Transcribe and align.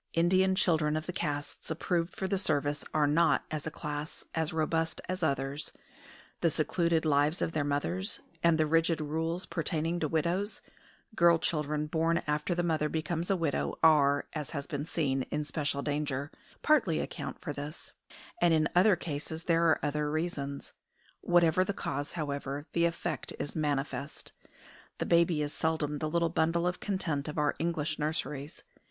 Indian 0.13 0.55
children 0.55 0.97
of 0.97 1.05
the 1.05 1.13
castes 1.13 1.69
approved 1.69 2.15
for 2.15 2.27
the 2.27 2.39
service 2.39 2.83
are 2.91 3.05
not, 3.05 3.43
as 3.51 3.67
a 3.67 3.69
class, 3.69 4.25
as 4.33 4.51
robust 4.51 4.99
as 5.07 5.21
others; 5.21 5.71
the 6.39 6.49
secluded 6.49 7.05
lives 7.05 7.39
of 7.39 7.51
their 7.51 7.63
mothers, 7.63 8.19
and 8.41 8.57
the 8.57 8.65
rigid 8.65 8.99
rules 8.99 9.45
pertaining 9.45 9.99
to 9.99 10.07
widows 10.07 10.63
(girl 11.15 11.37
children 11.37 11.85
born 11.85 12.23
after 12.25 12.55
the 12.55 12.63
mother 12.63 12.89
becomes 12.89 13.29
a 13.29 13.35
widow 13.35 13.77
are, 13.83 14.25
as 14.33 14.49
has 14.49 14.65
been 14.65 14.87
seen, 14.87 15.21
in 15.29 15.43
special 15.43 15.83
danger), 15.83 16.31
partly 16.63 16.99
account 16.99 17.37
for 17.39 17.53
this; 17.53 17.93
and 18.41 18.55
in 18.55 18.67
other 18.75 18.95
cases 18.95 19.43
there 19.43 19.67
are 19.67 19.79
other 19.85 20.09
reasons. 20.09 20.73
Whatever 21.19 21.63
the 21.63 21.73
cause, 21.73 22.13
however, 22.13 22.65
the 22.73 22.85
effect 22.85 23.33
is 23.37 23.55
manifest. 23.55 24.31
The 24.97 25.05
baby 25.05 25.43
is 25.43 25.53
seldom 25.53 25.99
the 25.99 26.09
little 26.09 26.29
bundle 26.29 26.65
of 26.65 26.79
content 26.79 27.27
of 27.27 27.37
our 27.37 27.53
English 27.59 27.99
nurseries. 27.99 28.63